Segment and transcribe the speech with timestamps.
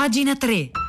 [0.00, 0.79] Pagina 3.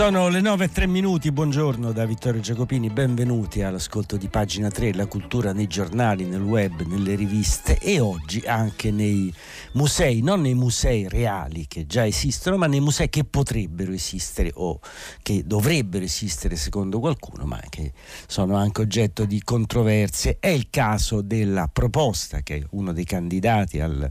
[0.00, 4.94] Sono le 9 e 3 minuti, buongiorno da Vittorio Giacopini, benvenuti all'ascolto di pagina 3,
[4.94, 9.30] la cultura nei giornali, nel web, nelle riviste e oggi anche nei
[9.72, 14.80] musei, non nei musei reali che già esistono, ma nei musei che potrebbero esistere o
[15.20, 17.92] che dovrebbero esistere secondo qualcuno, ma che
[18.26, 20.38] sono anche oggetto di controversie.
[20.40, 24.10] È il caso della proposta che uno dei candidati al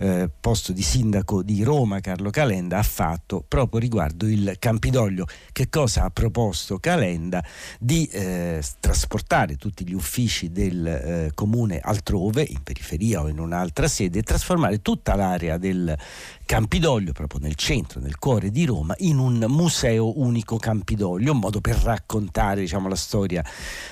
[0.00, 5.26] eh, posto di sindaco di Roma, Carlo Calenda, ha fatto proprio riguardo il Campidoglio Consiglio
[5.52, 7.44] che cosa ha proposto Calenda
[7.78, 13.88] di eh, trasportare tutti gli uffici del eh, comune altrove, in periferia o in un'altra
[13.88, 15.96] sede, e trasformare tutta l'area del
[16.46, 21.60] Campidoglio, proprio nel centro, nel cuore di Roma, in un museo unico Campidoglio, un modo
[21.60, 23.44] per raccontare diciamo, la storia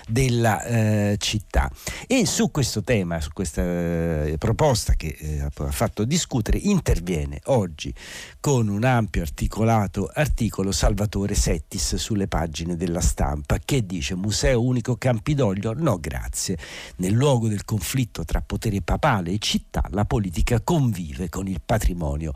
[0.09, 1.71] della eh, città.
[2.07, 7.93] E su questo tema, su questa eh, proposta che eh, ha fatto discutere, interviene oggi
[8.41, 14.97] con un ampio articolato articolo Salvatore Settis sulle pagine della stampa che dice Museo unico
[14.97, 15.73] Campidoglio?
[15.73, 16.59] No grazie.
[16.97, 22.33] Nel luogo del conflitto tra potere papale e città la politica convive con il patrimonio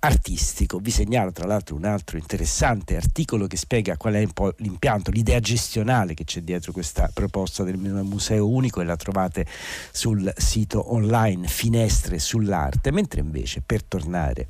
[0.00, 0.78] artistico.
[0.78, 5.10] Vi segnalo tra l'altro un altro interessante articolo che spiega qual è un po' l'impianto,
[5.10, 9.46] l'idea gestionale che c'è dietro questa proposta del museo unico e la trovate
[9.90, 14.46] sul sito online Finestre sull'arte, mentre invece per tornare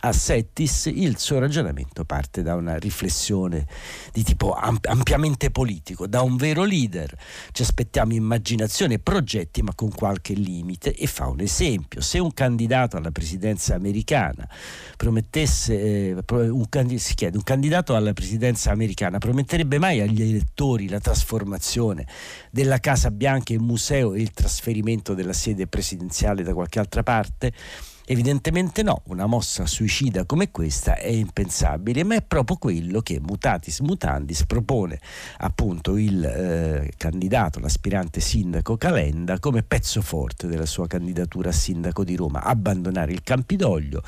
[0.00, 3.08] a Settis il suo ragionamento parte da una riflessione
[4.12, 7.14] di tipo ampiamente politico, da un vero leader.
[7.52, 12.00] Ci aspettiamo immaginazione e progetti ma con qualche limite e fa un esempio.
[12.00, 14.48] Se un candidato alla presidenza americana
[14.96, 21.00] promettesse, eh, un, si chiede, un candidato alla presidenza americana prometterebbe mai agli elettori la
[21.00, 22.06] trasformazione
[22.50, 27.52] della Casa Bianca in museo e il trasferimento della sede presidenziale da qualche altra parte?
[28.10, 33.78] Evidentemente no, una mossa suicida come questa è impensabile, ma è proprio quello che Mutatis
[33.78, 34.98] Mutandis propone
[35.38, 42.02] appunto il eh, candidato, l'aspirante sindaco Calenda come pezzo forte della sua candidatura a sindaco
[42.02, 44.02] di Roma, abbandonare il Campidoglio,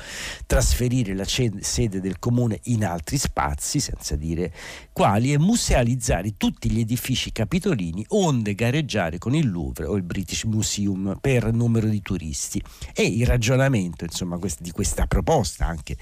[0.47, 4.53] trasferire la sede del comune in altri spazi, senza dire
[4.91, 10.43] quali, e musealizzare tutti gli edifici capitolini onde gareggiare con il Louvre o il British
[10.43, 12.61] Museum per numero di turisti.
[12.93, 15.95] E il ragionamento ragionamento insomma, di questa proposta anche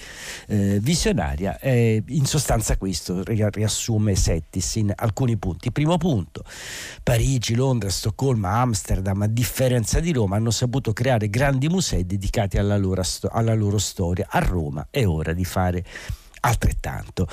[0.48, 5.72] eh, visionaria, eh, in sostanza questo riassume Settis in alcuni punti.
[5.72, 6.44] Primo punto,
[7.04, 12.78] Parigi, Londra, Stoccolma, Amsterdam, a differenza di Roma, hanno saputo creare grandi musei dedicati alla
[12.78, 14.28] loro, alla loro storia.
[14.30, 15.84] A Roma è ora di fare
[16.42, 17.28] altrettanto.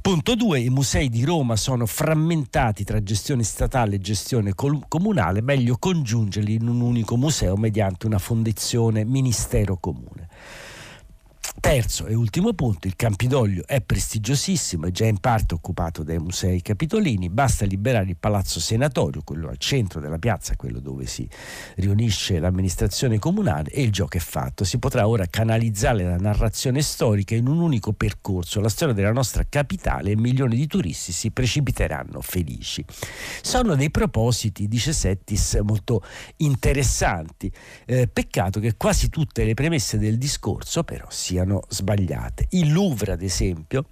[0.00, 0.60] Punto 2.
[0.60, 6.68] I musei di Roma sono frammentati tra gestione statale e gestione comunale, meglio congiungerli in
[6.68, 10.28] un unico museo mediante una fondazione ministero comune.
[11.60, 16.62] Terzo e ultimo punto, il Campidoglio è prestigiosissimo, è già in parte occupato dai musei
[16.62, 21.28] capitolini, basta liberare il Palazzo Senatorio, quello al centro della piazza, quello dove si
[21.76, 24.64] riunisce l'amministrazione comunale e il gioco è fatto.
[24.64, 29.44] Si potrà ora canalizzare la narrazione storica in un unico percorso, la storia della nostra
[29.46, 32.84] capitale e milioni di turisti si precipiteranno felici.
[33.42, 36.02] Sono dei propositi, dice Settis, molto
[36.38, 37.52] interessanti.
[37.84, 42.46] Eh, peccato che quasi tutte le premesse del discorso però siano siano sbagliate.
[42.50, 43.86] Il Louvre, ad esempio,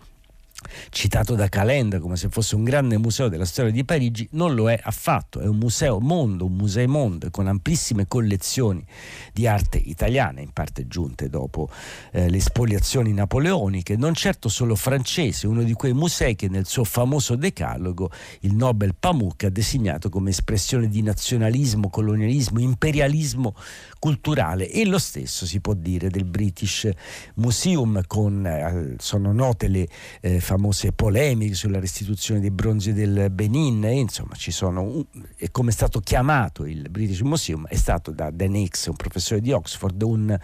[0.91, 4.71] citato da Calenda come se fosse un grande museo della storia di Parigi, non lo
[4.71, 8.85] è affatto, è un museo mondo, un museo mondo con amplissime collezioni
[9.33, 11.71] di arte italiana, in parte giunte dopo
[12.13, 16.85] eh, le spoliazioni napoleoniche, non certo solo francese, uno di quei musei che nel suo
[16.85, 23.55] famoso decalogo il Nobel Pamuk ha designato come espressione di nazionalismo, colonialismo, imperialismo
[24.01, 26.89] culturale e lo stesso si può dire del British
[27.35, 29.87] Museum con, eh, sono note le
[30.23, 35.05] eh, famose polemiche sulla restituzione dei bronzi del Benin, e insomma ci sono,
[35.37, 39.41] e come è stato chiamato il British Museum, è stato da Dan Hicks, un professore
[39.41, 40.37] di Oxford, un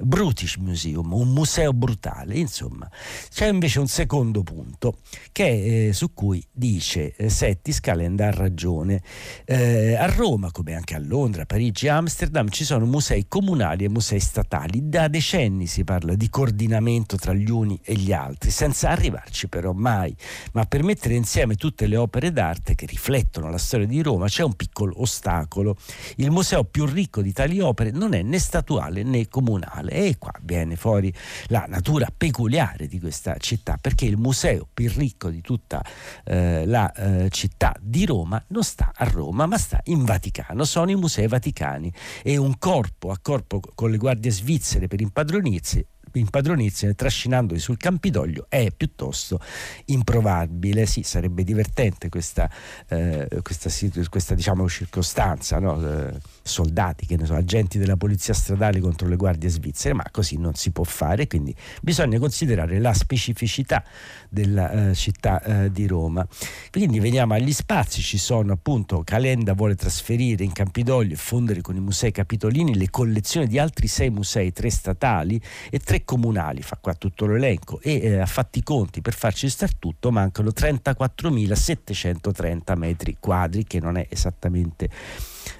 [0.00, 2.90] Brutish Museum, un museo brutale, insomma.
[3.30, 4.98] C'è invece un secondo punto
[5.30, 9.00] che, eh, su cui dice eh, Settis Calenda ha ragione.
[9.44, 14.20] Eh, a Roma, come anche a Londra, Parigi Amsterdam, ci sono musei comunali e musei
[14.20, 14.88] statali.
[14.88, 19.72] Da decenni si parla di coordinamento tra gli uni e gli altri, senza arrivarci però
[19.72, 20.14] mai.
[20.52, 24.42] Ma per mettere insieme tutte le opere d'arte che riflettono la storia di Roma c'è
[24.42, 25.76] un piccolo ostacolo.
[26.16, 30.32] Il museo più ricco di tali opere non è né statuale né comunale e qua
[30.42, 31.12] viene fuori
[31.46, 35.84] la natura peculiare di questa città, perché il museo più ricco di tutta
[36.24, 40.64] eh, la eh, città di Roma non sta a Roma, ma sta in Vaticano.
[40.64, 41.92] Sono i musei vaticani
[42.22, 45.84] e un corpo a corpo con le guardie svizzere per impadronirsi
[46.18, 49.40] impadronirsi trascinandoli sul Campidoglio è piuttosto
[49.86, 50.86] improbabile.
[50.86, 52.50] Sì, sarebbe divertente questa,
[52.88, 53.70] eh, questa,
[54.08, 55.80] questa diciamo, circostanza, no?
[55.80, 60.38] eh, soldati, che ne so, agenti della polizia stradale contro le guardie svizzere, ma così
[60.38, 63.84] non si può fare, quindi bisogna considerare la specificità
[64.28, 66.26] della eh, città eh, di Roma.
[66.70, 71.76] Quindi veniamo agli spazi, ci sono appunto Calenda vuole trasferire in Campidoglio e fondere con
[71.76, 76.78] i musei capitolini le collezioni di altri sei musei, tre statali e tre comunali, fa
[76.80, 83.18] qua tutto l'elenco e eh, a fatti conti per farci star tutto mancano 34.730 metri
[83.20, 84.88] quadri che non è esattamente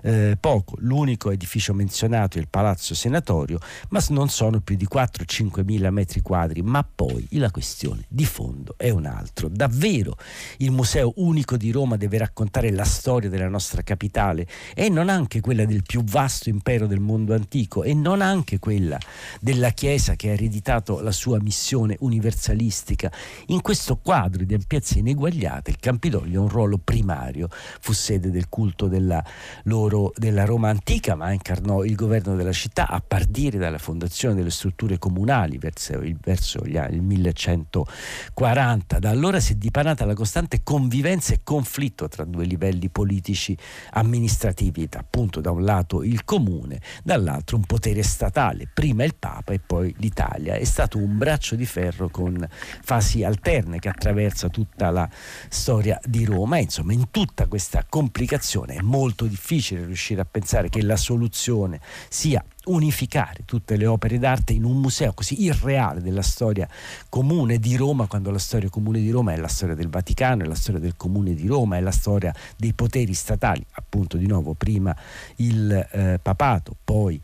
[0.03, 0.77] eh, poco.
[0.79, 3.59] L'unico edificio menzionato è il Palazzo Senatorio,
[3.91, 8.75] ma non sono più di 4-5 mila metri quadri, ma poi la questione di fondo
[8.77, 9.49] è un altro.
[9.49, 10.17] Davvero
[10.59, 15.41] il Museo Unico di Roma deve raccontare la storia della nostra capitale e non anche
[15.41, 18.99] quella del più vasto impero del mondo antico e non anche quella
[19.41, 23.11] della Chiesa che ha ereditato la sua missione universalistica.
[23.47, 27.49] In questo quadro di ampiezza ineguagliata il Campidoglio ha un ruolo primario,
[27.81, 29.25] fu sede del culto della
[29.65, 34.35] loro loro della Roma antica, ma incarnò il governo della città a partire dalla fondazione
[34.35, 38.99] delle strutture comunali verso il, verso gli, il 1140.
[38.99, 43.57] Da allora si è dipanata la costante convivenza e conflitto tra due livelli politici
[43.93, 49.61] amministrativi, appunto da un lato il comune, dall'altro un potere statale, prima il Papa e
[49.61, 50.55] poi l'Italia.
[50.55, 52.45] È stato un braccio di ferro con
[52.83, 55.09] fasi alterne che attraversa tutta la
[55.49, 56.59] storia di Roma.
[56.59, 61.81] Insomma, in tutta questa complicazione è molto difficile difficile riuscire a pensare che la soluzione
[62.09, 66.69] sia unificare tutte le opere d'arte in un museo così irreale della storia
[67.09, 70.47] comune di Roma, quando la storia comune di Roma è la storia del Vaticano, è
[70.47, 74.55] la storia del comune di Roma, è la storia dei poteri statali, appunto di nuovo
[74.55, 74.95] prima
[75.37, 77.21] il eh, papato, poi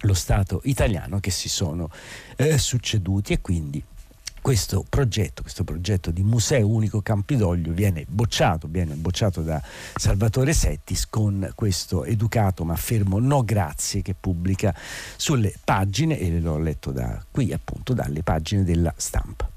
[0.00, 1.88] lo Stato italiano che si sono
[2.36, 3.82] eh, succeduti e quindi
[4.44, 9.58] questo progetto, questo progetto di Museo Unico Campidoglio viene bocciato, viene bocciato da
[9.94, 14.74] Salvatore Settis con questo educato ma fermo no grazie che pubblica
[15.16, 19.48] sulle pagine, e l'ho letto da qui appunto dalle pagine della stampa.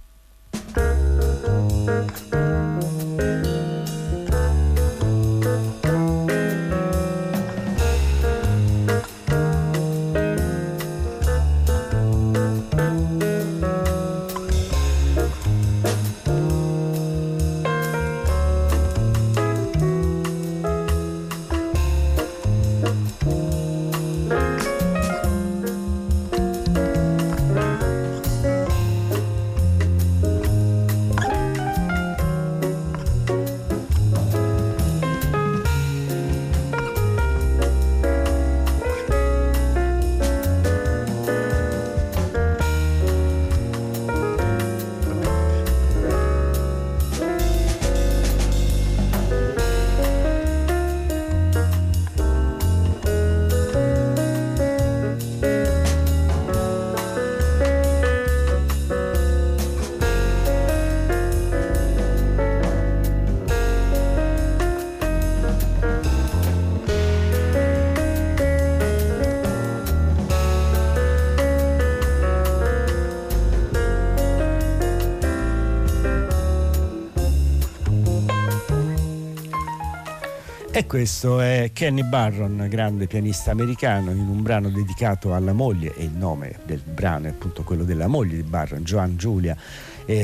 [80.88, 86.12] Questo è Kenny Barron, grande pianista americano, in un brano dedicato alla moglie, e il
[86.12, 89.56] nome del brano è appunto quello della moglie di Barron, Joan Giulia,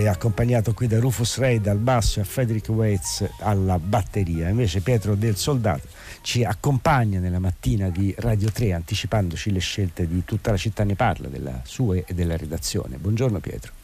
[0.07, 4.47] accompagnato qui da Rufus Reid al basso e Frederick Waits alla batteria.
[4.47, 5.87] Invece Pietro del Soldato
[6.21, 10.95] ci accompagna nella mattina di Radio 3 anticipandoci le scelte di tutta la città ne
[10.95, 12.97] parla, della sua e della redazione.
[12.97, 13.82] Buongiorno Pietro.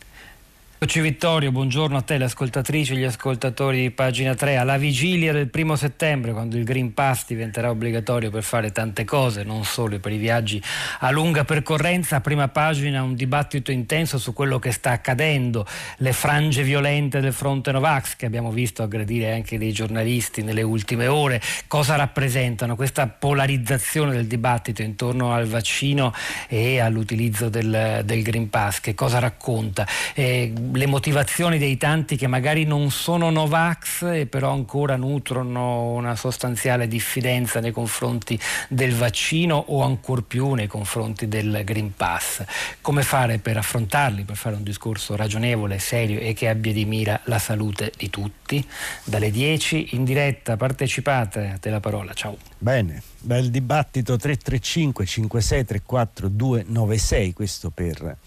[0.81, 4.55] Eccoci Vittorio, buongiorno a te, le ascoltatrici e gli ascoltatori di pagina 3.
[4.55, 9.43] Alla vigilia del primo settembre, quando il Green Pass diventerà obbligatorio per fare tante cose,
[9.43, 10.63] non solo per i viaggi
[10.99, 15.67] a lunga percorrenza, a prima pagina un dibattito intenso su quello che sta accadendo,
[15.97, 21.07] le frange violente del fronte Novax che abbiamo visto aggredire anche dei giornalisti nelle ultime
[21.07, 26.13] ore, cosa rappresentano questa polarizzazione del dibattito intorno al vaccino
[26.47, 29.85] e all'utilizzo del, del Green Pass, che cosa racconta?
[30.13, 36.15] Eh, le motivazioni dei tanti che magari non sono Novax e però ancora nutrono una
[36.15, 42.43] sostanziale diffidenza nei confronti del vaccino o ancor più nei confronti del Green Pass.
[42.81, 47.19] Come fare per affrontarli, per fare un discorso ragionevole, serio e che abbia di mira
[47.25, 48.65] la salute di tutti?
[49.03, 52.37] Dalle 10 in diretta, partecipate, a te la parola, ciao.
[52.57, 58.17] Bene, bel dibattito 335 5634 296, questo per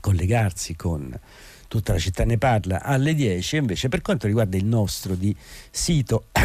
[0.00, 1.18] collegarsi con
[1.72, 5.34] tutta la città ne parla alle 10 invece per quanto riguarda il nostro di
[5.70, 6.26] sito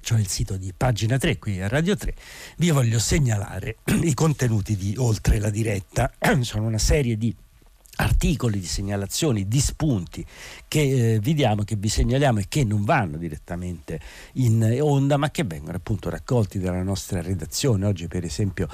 [0.00, 2.14] cioè il sito di pagina 3 qui a Radio 3,
[2.58, 6.12] vi voglio segnalare i contenuti di Oltre la diretta.
[6.42, 7.34] Sono una serie di
[7.96, 10.24] articoli di segnalazioni, di spunti
[10.66, 14.00] che eh, vi diamo, che vi segnaliamo e che non vanno direttamente
[14.34, 17.86] in onda, ma che vengono appunto raccolti dalla nostra redazione.
[17.86, 18.68] Oggi, per esempio,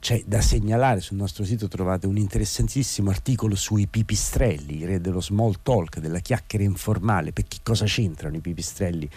[0.00, 5.20] c'è da segnalare sul nostro sito trovate un interessantissimo articolo sui pipistrelli, i re dello
[5.20, 9.08] small talk, della chiacchiera informale, per che cosa c'entrano i pipistrelli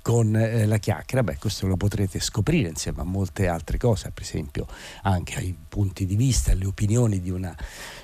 [0.00, 4.22] con eh, la chiacchiera, beh questo lo potrete scoprire insieme a molte altre cose, per
[4.22, 4.66] esempio
[5.02, 7.56] anche ai punti di vista, alle opinioni di una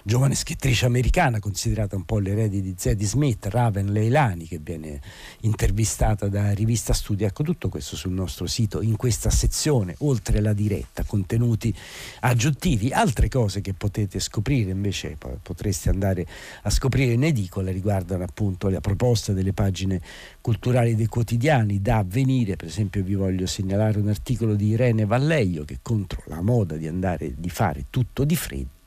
[0.02, 5.00] giovane scrittrice americana considerata un po' l'erede di Zadie Smith, Raven Leilani, che viene
[5.42, 7.26] intervistata da Rivista Studio.
[7.26, 11.74] Ecco tutto questo sul nostro sito, in questa sezione, oltre la diretta, contenuti
[12.20, 16.26] aggiuntivi, altre cose che potete scoprire invece potreste andare
[16.62, 20.00] a scoprire in edicola riguardano appunto la proposta delle pagine
[20.40, 25.64] culturali dei quotidiani da avvenire, per esempio vi voglio segnalare un articolo di Irene Valleio
[25.64, 28.79] che contro la moda di andare di fare tutto di freddo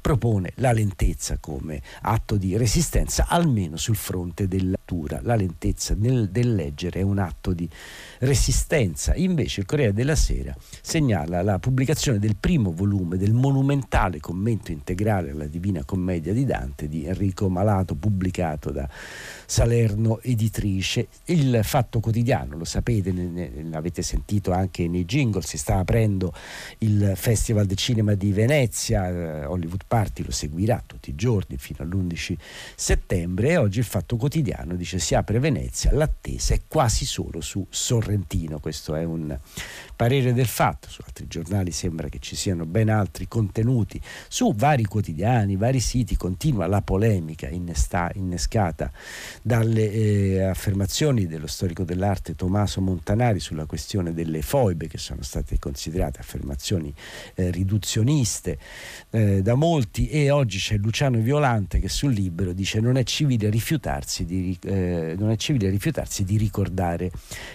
[0.00, 5.20] propone la lentezza come atto di resistenza, almeno sul fronte della lettura.
[5.22, 7.68] La lentezza nel, del leggere è un atto di
[8.20, 9.14] resistenza.
[9.14, 15.30] Invece il Corriere della Sera segnala la pubblicazione del primo volume del monumentale commento integrale
[15.30, 18.88] alla Divina Commedia di Dante di Enrico Malato, pubblicato da
[19.46, 21.08] Salerno Editrice.
[21.26, 23.12] Il Fatto Quotidiano, lo sapete,
[23.68, 26.32] l'avete sentito anche nei jingle, si sta aprendo
[26.78, 32.36] il Festival del Cinema di Venezia, Hollywood Party lo seguirà tutti i giorni fino all'11
[32.74, 37.66] settembre e oggi il Fatto Quotidiano dice si apre Venezia, l'attesa è quasi solo su
[37.68, 39.36] Sorrentino, questo è un
[40.00, 44.84] parere del fatto, su altri giornali sembra che ci siano ben altri contenuti, su vari
[44.84, 48.90] quotidiani, vari siti continua la polemica innesta, innescata
[49.42, 55.58] dalle eh, affermazioni dello storico dell'arte Tommaso Montanari sulla questione delle foibe che sono state
[55.58, 56.94] considerate affermazioni
[57.34, 58.58] eh, riduzioniste
[59.10, 63.50] eh, da molti e oggi c'è Luciano Violante che sul libro dice non è civile
[63.50, 67.10] rifiutarsi di, eh, non è civile rifiutarsi di ricordare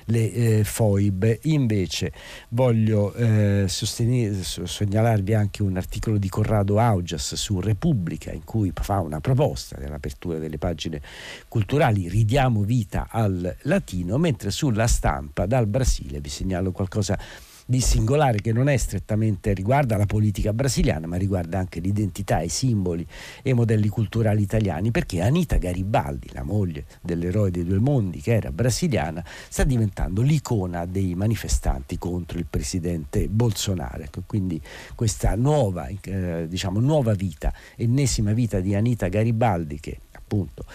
[0.06, 1.40] le eh, foibe.
[1.46, 2.12] Invece
[2.50, 9.20] voglio eh, segnalarvi anche un articolo di Corrado Augias su Repubblica in cui fa una
[9.20, 11.02] proposta dell'apertura delle pagine
[11.48, 17.18] culturali, ridiamo vita al latino, mentre sulla stampa dal Brasile vi segnalo qualcosa
[17.66, 22.50] di singolare che non è strettamente riguarda la politica brasiliana, ma riguarda anche l'identità, i
[22.50, 23.06] simboli
[23.42, 28.36] e i modelli culturali italiani, perché Anita Garibaldi, la moglie dell'eroe dei due mondi che
[28.36, 34.04] era brasiliana, sta diventando l'icona dei manifestanti contro il presidente Bolsonaro.
[34.04, 34.62] Ecco, quindi
[34.94, 40.66] questa nuova, eh, diciamo, nuova vita, ennesima vita di Anita Garibaldi che appunto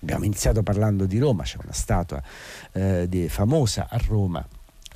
[0.00, 2.22] abbiamo iniziato parlando di Roma, c'è una statua
[2.72, 4.46] eh, di, famosa a Roma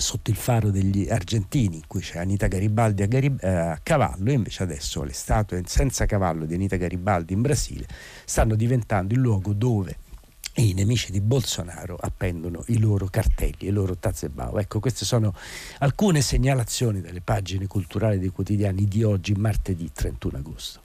[0.00, 4.30] sotto il faro degli argentini in cui c'è Anita Garibaldi a, Garib- eh, a, cavallo
[4.30, 7.86] e invece adesso le statue senza cavallo di Anita Garibaldi in Brasile
[8.24, 9.96] stanno diventando il luogo dove
[10.54, 14.58] i nemici di Bolsonaro appendono i loro cartelli, i loro tazzebao.
[14.58, 15.32] Ecco, queste sono
[15.78, 20.80] alcune segnalazioni dalle pagine culturali dei quotidiani di oggi, martedì 31 agosto.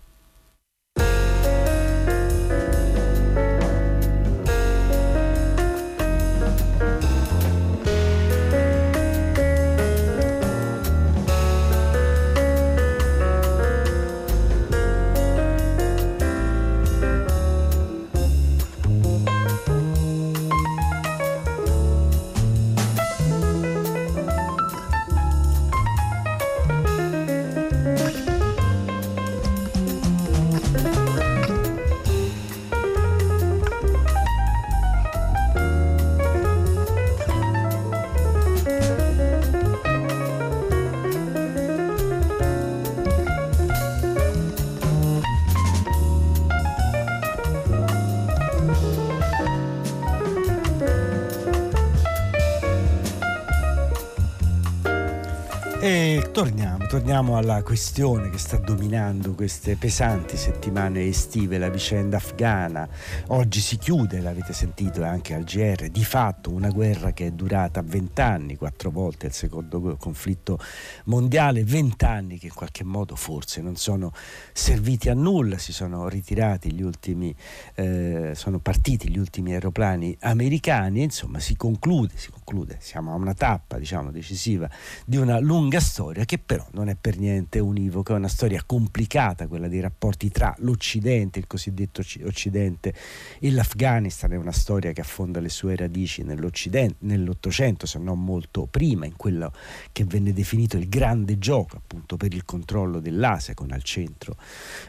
[56.95, 62.87] Torniamo, alla questione che sta dominando queste pesanti settimane estive, la vicenda afghana.
[63.27, 67.81] Oggi si chiude, l'avete sentito anche al GR, di fatto una guerra che è durata
[67.81, 70.57] vent'anni, quattro volte il secondo conflitto
[71.05, 74.13] mondiale, vent'anni che in qualche modo forse non sono
[74.53, 77.35] serviti a nulla, si sono ritirati gli ultimi,
[77.73, 82.44] eh, sono partiti gli ultimi aeroplani americani, insomma si conclude, si conclude,
[82.79, 84.69] siamo a una tappa diciamo decisiva
[85.05, 89.47] di una lunga storia che però non è per niente univoca, è una storia complicata
[89.47, 92.93] quella dei rapporti tra l'Occidente, il cosiddetto Occidente
[93.39, 99.05] e l'Afghanistan, è una storia che affonda le sue radici nell'Ottocento, se non molto prima,
[99.05, 99.51] in quello
[99.91, 104.35] che venne definito il grande gioco appunto per il controllo dell'Asia con al centro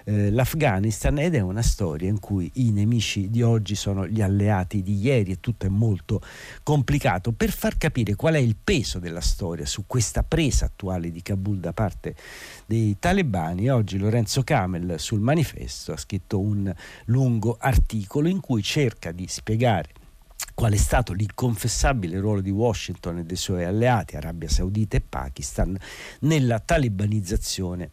[0.05, 4.83] eh, l'Afghanistan ed è una storia in cui i nemici di oggi sono gli alleati
[4.83, 6.21] di ieri e tutto è molto
[6.63, 7.33] complicato.
[7.33, 11.59] per far capire qual è il peso della storia su questa presa attuali di Kabul
[11.59, 12.15] da parte
[12.67, 16.73] dei talebani, oggi Lorenzo Camel sul manifesto ha scritto un
[17.07, 19.91] lungo articolo in cui cerca di spiegare
[20.55, 25.76] qual è stato l'inconfessabile ruolo di Washington e dei suoi alleati, Arabia Saudita e Pakistan,
[26.21, 27.91] nella talibanizzazione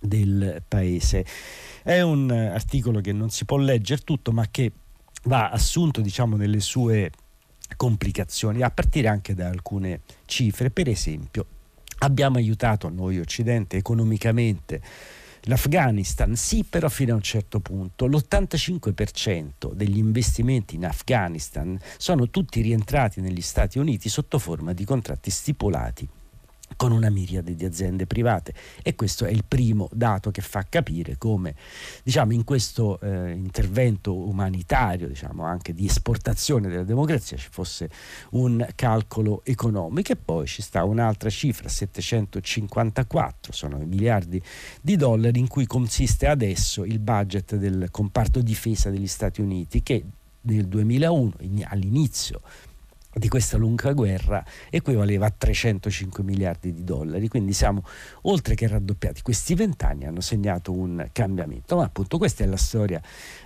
[0.00, 1.24] del paese.
[1.82, 4.72] È un articolo che non si può leggere tutto, ma che
[5.24, 7.10] va assunto diciamo, nelle sue
[7.76, 10.70] complicazioni, a partire anche da alcune cifre.
[10.70, 11.46] Per esempio,
[11.98, 14.82] Abbiamo aiutato noi Occidente economicamente
[15.42, 18.06] l'Afghanistan, sì, però fino a un certo punto.
[18.06, 25.30] L'85% degli investimenti in Afghanistan sono tutti rientrati negli Stati Uniti sotto forma di contratti
[25.30, 26.08] stipulati
[26.76, 28.54] con una miriade di aziende private.
[28.82, 31.54] E questo è il primo dato che fa capire come
[32.02, 37.90] diciamo, in questo eh, intervento umanitario diciamo, anche di esportazione della democrazia ci fosse
[38.30, 40.12] un calcolo economico.
[40.12, 44.40] E poi ci sta un'altra cifra 754 sono i miliardi
[44.80, 50.04] di dollari in cui consiste adesso il budget del comparto difesa degli Stati Uniti che
[50.42, 51.32] nel 2001
[51.68, 52.40] all'inizio
[53.14, 57.84] di questa lunga guerra equivaleva a 305 miliardi di dollari, quindi siamo
[58.22, 59.22] oltre che raddoppiati.
[59.22, 63.00] Questi vent'anni hanno segnato un cambiamento, ma appunto questa è la storia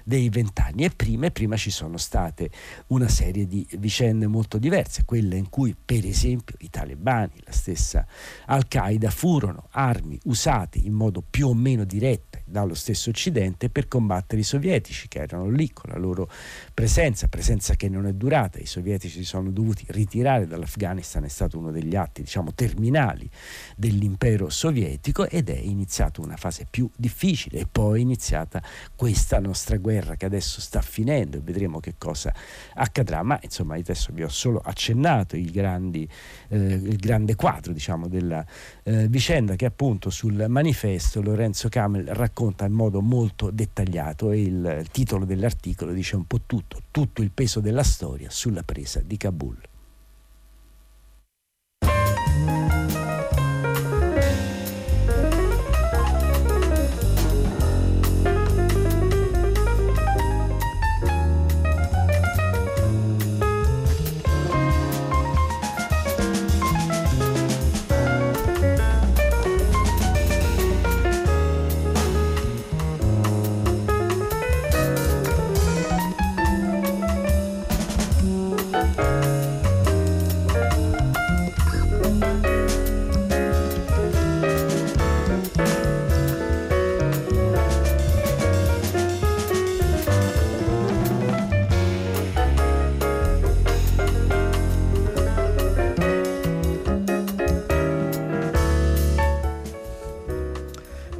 [0.04, 2.50] dei vent'anni e prima e prima ci sono state
[2.88, 8.06] una serie di vicende molto diverse, quelle in cui per esempio i talebani, la stessa
[8.46, 14.40] Al-Qaeda furono armi usate in modo più o meno diretto dallo stesso Occidente per combattere
[14.40, 16.30] i sovietici che erano lì con la loro
[16.72, 21.58] presenza, presenza che non è durata, i sovietici si sono dovuti ritirare dall'Afghanistan, è stato
[21.58, 23.28] uno degli atti diciamo terminali
[23.76, 27.60] dell'impero sovietico ed è iniziata una fase più difficile.
[27.60, 28.62] E poi è iniziata
[28.94, 32.32] questa nostra guerra che adesso sta finendo e vedremo che cosa
[32.74, 36.08] accadrà, ma insomma adesso vi ho solo accennato grandi,
[36.48, 38.44] eh, il grande quadro diciamo della
[38.88, 44.76] eh, vicenda che appunto sul manifesto Lorenzo Camel racconta in modo molto dettagliato e il,
[44.80, 49.18] il titolo dell'articolo dice un po' tutto, tutto il peso della storia sulla presa di
[49.18, 49.58] Kabul.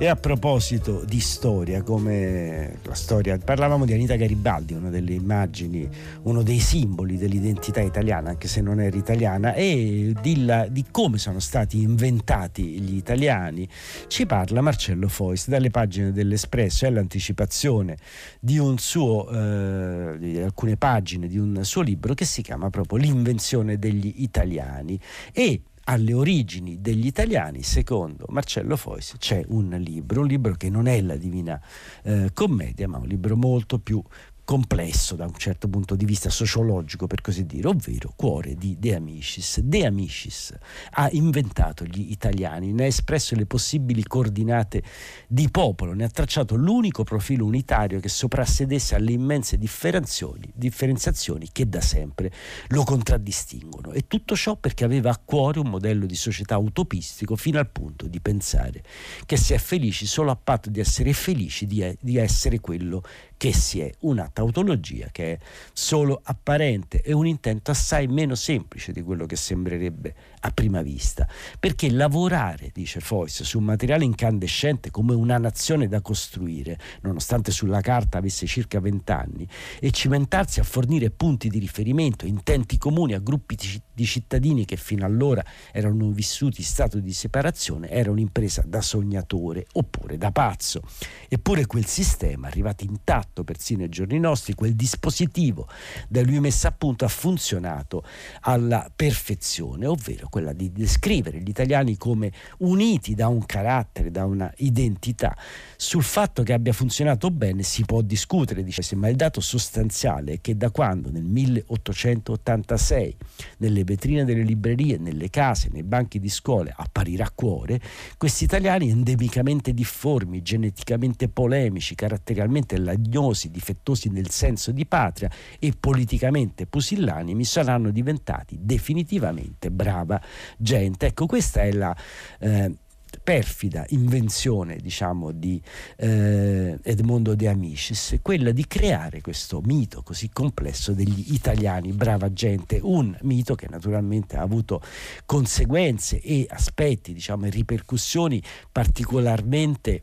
[0.07, 5.89] A proposito di storia, come la storia, parlavamo di Anita Garibaldi, una delle immagini,
[6.23, 11.19] uno dei simboli dell'identità italiana, anche se non era italiana, e di, la, di come
[11.19, 13.69] sono stati inventati gli italiani,
[14.07, 17.97] ci parla Marcello Fois dalle pagine dell'Espresso, è l'anticipazione
[18.39, 23.79] di suo, eh, di alcune pagine di un suo libro che si chiama proprio L'invenzione
[23.79, 24.99] degli italiani.
[25.33, 30.87] E alle origini degli italiani, secondo Marcello Fois, c'è un libro, un libro che non
[30.87, 31.59] è la Divina
[32.03, 34.03] eh, Commedia, ma un libro molto più
[34.49, 38.95] complesso da un certo punto di vista sociologico, per così dire, ovvero Cuore di De
[38.95, 39.61] Amicis.
[39.61, 40.57] De Amicis
[40.93, 44.83] ha inventato gli italiani, ne ha espresso le possibili coordinate
[45.29, 51.83] di popolo, ne ha tracciato l'unico profilo unitario che soprassedesse alle immense differenziazioni che da
[51.83, 52.33] sempre
[52.69, 53.93] lo contraddistinguono.
[53.93, 58.07] E tutto ciò perché aveva a cuore un modello di società utopistico fino al punto
[58.07, 58.83] di pensare
[59.27, 63.03] che si è felici solo a patto di essere felici di, di essere quello
[63.39, 65.39] che si è una tautologia che è
[65.73, 71.29] solo apparente e un intento assai meno semplice di quello che sembrerebbe a prima vista,
[71.59, 77.81] perché lavorare, dice Foyce, su un materiale incandescente come una nazione da costruire, nonostante sulla
[77.81, 79.47] carta avesse circa vent'anni,
[79.81, 83.57] e cimentarsi a fornire punti di riferimento, intenti comuni a gruppi
[83.93, 89.67] di cittadini che fino allora erano vissuti in stato di separazione, era un'impresa da sognatore
[89.73, 90.83] oppure da pazzo.
[91.29, 95.69] Eppure quel sistema, arrivato intatto persino ai giorni nostri, quel dispositivo
[96.09, 98.05] da lui messo a punto ha funzionato
[98.43, 104.53] alla perfezione, ovvero quella di descrivere gli italiani come uniti da un carattere, da una
[104.59, 105.37] identità.
[105.77, 110.41] Sul fatto che abbia funzionato bene si può discutere, dice, ma il dato sostanziale è
[110.41, 113.17] che da quando nel 1886
[113.59, 117.81] nelle vetrine delle librerie, nelle case, nei banchi di scuole apparirà cuore,
[118.17, 126.67] questi italiani endemicamente difformi, geneticamente polemici, caratterialmente lagnosi, difettosi nel senso di patria e politicamente
[126.67, 130.18] pusillanimi saranno diventati definitivamente brava
[130.57, 131.07] gente.
[131.07, 131.97] Ecco, questa è la...
[132.39, 132.77] Eh,
[133.23, 135.61] perfida invenzione diciamo di
[135.97, 142.79] eh, Edmondo De Amicis quella di creare questo mito così complesso degli italiani brava gente
[142.83, 144.83] un mito che naturalmente ha avuto
[145.25, 150.03] conseguenze e aspetti diciamo e ripercussioni particolarmente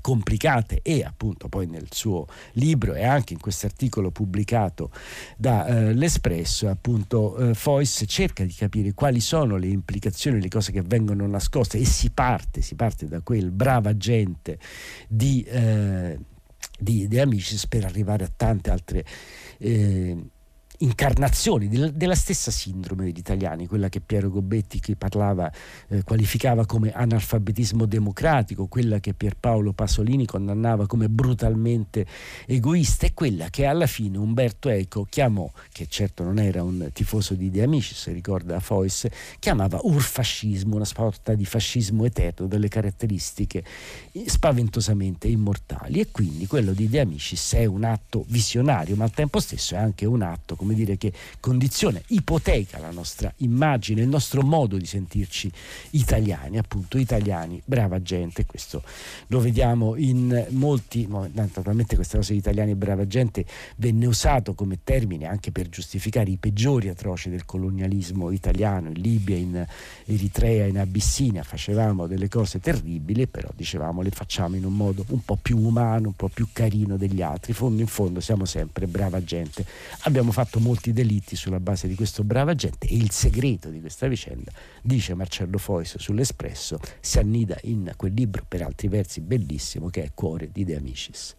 [0.00, 4.90] complicate e appunto poi nel suo libro e anche in questo articolo pubblicato
[5.36, 10.82] dall'Espresso eh, appunto eh, Foyce cerca di capire quali sono le implicazioni, le cose che
[10.82, 14.58] vengono nascoste e si parte, si parte da quel brava gente
[15.08, 16.18] di, eh,
[16.78, 19.04] di, di Amicis per arrivare a tante altre
[19.58, 20.16] eh,
[20.82, 25.50] incarnazioni della stessa sindrome degli italiani, quella che Piero Gobetti che parlava,
[25.88, 32.06] eh, qualificava come analfabetismo democratico, quella che Pierpaolo Pasolini condannava come brutalmente
[32.46, 37.34] egoista e quella che alla fine Umberto Eco chiamò, che certo non era un tifoso
[37.34, 43.64] di De Amicis, ricorda Foyce, chiamava urfascismo, una sorta di fascismo eterno delle caratteristiche
[44.26, 46.00] spaventosamente immortali.
[46.00, 49.78] E quindi quello di De Amicis è un atto visionario, ma al tempo stesso è
[49.78, 54.76] anche un atto come come dire, che condiziona, ipoteca la nostra immagine, il nostro modo
[54.76, 55.50] di sentirci
[55.90, 58.82] italiani, appunto italiani, brava gente, questo
[59.28, 63.44] lo vediamo in molti, naturalmente questa cosa di italiani brava gente
[63.76, 69.36] venne usato come termine anche per giustificare i peggiori atroci del colonialismo italiano, in Libia,
[69.36, 69.66] in
[70.04, 75.24] Eritrea, in Abissinia, facevamo delle cose terribili, però dicevamo le facciamo in un modo un
[75.24, 79.22] po' più umano, un po' più carino degli altri, fondo in fondo siamo sempre brava
[79.24, 79.64] gente,
[80.02, 84.06] abbiamo fatto molti delitti sulla base di questo brava gente e il segreto di questa
[84.06, 90.04] vicenda, dice Marcello Fois sull'Espresso, si annida in quel libro per altri versi bellissimo che
[90.04, 91.38] è Cuore di De Amicis.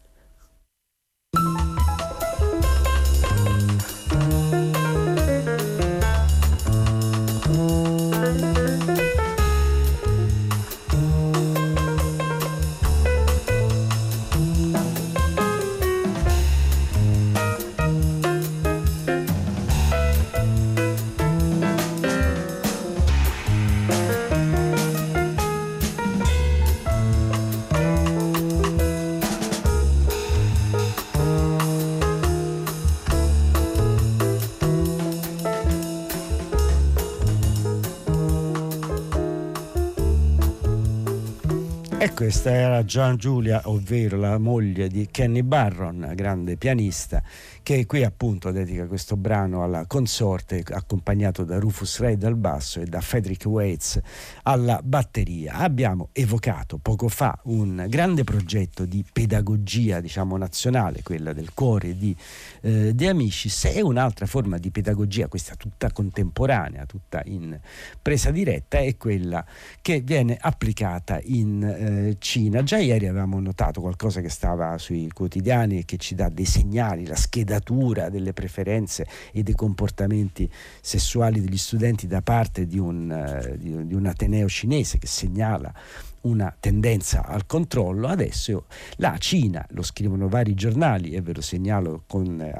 [42.21, 47.23] Questa era Gian Giulia, ovvero la moglie di Kenny Barron, grande pianista,
[47.63, 52.85] che qui appunto dedica questo brano alla consorte, accompagnato da Rufus Reid al basso e
[52.85, 53.99] da Frederick Waits
[54.43, 55.55] alla batteria.
[55.55, 62.15] Abbiamo evocato poco fa un grande progetto di pedagogia, diciamo nazionale, quella del cuore di
[62.61, 67.59] eh, De Amicis, e un'altra forma di pedagogia, questa tutta contemporanea, tutta in
[68.01, 69.45] presa diretta, è quella
[69.81, 72.63] che viene applicata in eh, Cina.
[72.63, 77.05] Già ieri avevamo notato qualcosa che stava sui quotidiani e che ci dà dei segnali,
[77.05, 77.15] la
[77.51, 83.93] schedatura delle preferenze e dei comportamenti sessuali degli studenti da parte di un, di, di
[83.93, 85.73] un ateneo cinese che segnala
[86.21, 88.07] una tendenza al controllo.
[88.07, 88.65] Adesso
[88.97, 92.51] la Cina, lo scrivono vari giornali, e ve lo segnalo con,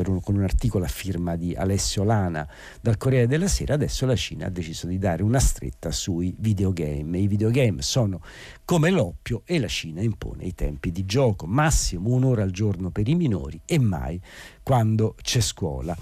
[0.00, 2.46] con un articolo a firma di Alessio Lana
[2.80, 7.18] dal Corriere della Sera, adesso la Cina ha deciso di dare una stretta sui videogame.
[7.18, 8.20] I videogame sono
[8.64, 13.08] come l'oppio e la Cina impone i tempi di gioco, massimo un'ora al giorno per
[13.08, 14.20] i minori e mai
[14.62, 15.96] quando c'è scuola.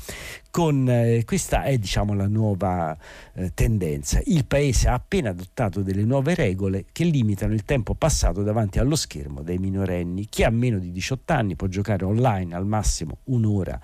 [0.51, 2.97] Con, eh, questa è diciamo, la nuova
[3.35, 4.21] eh, tendenza.
[4.25, 8.97] Il Paese ha appena adottato delle nuove regole che limitano il tempo passato davanti allo
[8.97, 10.27] schermo dai minorenni.
[10.27, 13.81] Chi ha meno di 18 anni può giocare online al massimo un'ora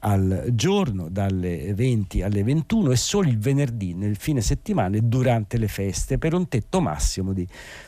[0.00, 5.58] al giorno dalle 20 alle 21 e solo il venerdì nel fine settimana e durante
[5.58, 7.46] le feste per un tetto massimo di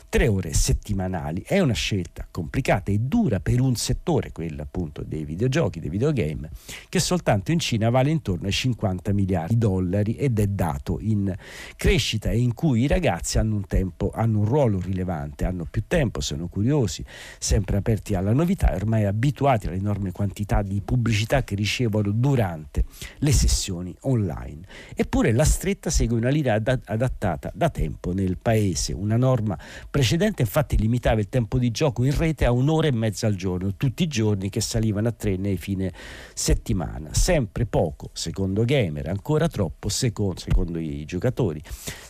[0.09, 1.43] tre ore settimanali.
[1.45, 6.49] È una scelta complicata e dura per un settore, quello appunto dei videogiochi, dei videogame,
[6.87, 11.33] che soltanto in Cina vale intorno ai 50 miliardi di dollari ed è dato in
[11.75, 15.83] crescita e in cui i ragazzi hanno un tempo, hanno un ruolo rilevante, hanno più
[15.87, 17.03] tempo, sono curiosi,
[17.39, 22.85] sempre aperti alla novità e ormai abituati all'enorme quantità di pubblicità che ricevono durante
[23.19, 24.61] le sessioni online.
[24.95, 29.57] Eppure la stretta segue una linea adattata da tempo nel paese, una norma
[29.89, 33.75] precedente infatti limitava il tempo di gioco in rete a un'ora e mezza al giorno,
[33.75, 35.91] tutti i giorni che salivano a tre nei fine
[36.33, 37.13] settimana.
[37.13, 41.61] Sempre poco, secondo Gamer, ancora troppo, secondo, secondo i giocatori,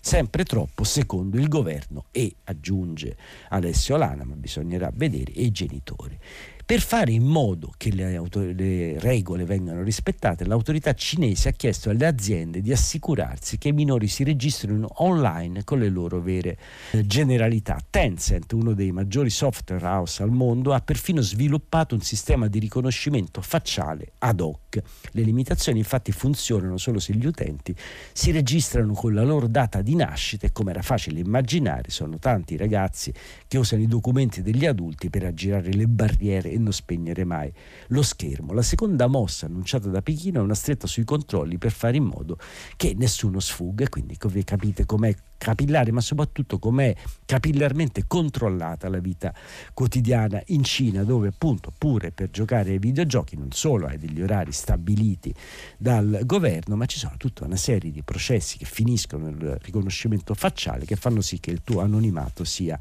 [0.02, 3.16] sempre troppo, secondo il governo e, aggiunge
[3.50, 6.18] Alessio Lana, ma bisognerà vedere, i genitori.
[6.66, 11.90] Per fare in modo che le, autor- le, regole vengano rispettate, l'autorità cinese ha chiesto
[11.90, 16.58] alle aziende di assicurarsi che i minori si registrino online con le loro vere
[16.92, 17.78] eh, generalità.
[17.90, 23.42] Tencent, uno dei maggiori software house al mondo, ha perfino sviluppato un sistema di riconoscimento
[23.42, 24.82] facciale ad hoc.
[25.12, 27.76] Le limitazioni infatti funzionano solo se gli utenti
[28.14, 32.56] si registrano con la loro data di nascita e come era facile immaginare sono tanti
[32.56, 33.14] ragazzi
[33.48, 37.54] che usano i documenti degli adulti per aggirare le barriere e non spegnere mai
[37.88, 38.54] lo schermo.
[38.54, 42.38] La seconda mossa annunciata da Pechino è una stretta sui controlli per fare in modo
[42.76, 49.34] che nessuno sfugga, quindi capite com'è capillare, ma soprattutto com'è capillarmente controllata la vita
[49.74, 54.54] quotidiana in Cina, dove appunto pure per giocare ai videogiochi non solo hai degli orari
[54.54, 55.34] stabiliti
[55.78, 60.86] dal governo, ma ci sono tutta una serie di processi che finiscono nel riconoscimento facciale
[60.86, 62.80] che fanno sì che il tuo anonimato sia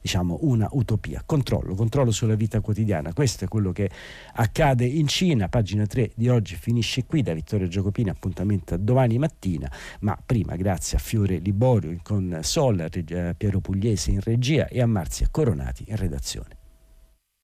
[0.00, 1.22] diciamo una utopia.
[1.24, 3.90] Controllo, controllo sulla vita quotidiana, questo è quello che
[4.34, 9.16] accade in Cina, pagina 3 di oggi finisce qui da Vittorio Giacopini, appuntamento a domani
[9.16, 12.90] mattina, ma prima grazie a Fiore Liborio con Solar,
[13.36, 16.61] Piero Pugliese in regia e a Marzia Coronati in redazione.